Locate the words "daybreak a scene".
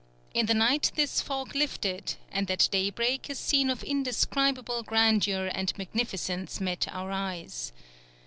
2.71-3.69